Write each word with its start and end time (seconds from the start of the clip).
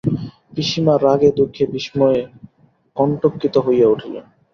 পিসিমা 0.53 0.95
রাগে 0.97 1.29
দুঃখে 1.37 1.63
বিস্ময়ে 1.73 2.21
কণ্টকিত 2.97 3.55
হইয়া 3.57 3.87
উঠিলেন। 3.87 4.25